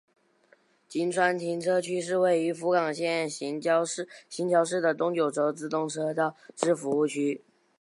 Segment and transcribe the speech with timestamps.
[0.87, 7.43] 今川停车区是位于福冈县行桥市的东九州自动车道之服务区。